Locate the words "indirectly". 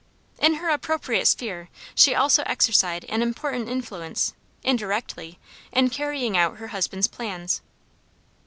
4.63-5.37